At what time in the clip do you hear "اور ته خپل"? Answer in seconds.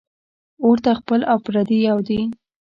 0.63-1.19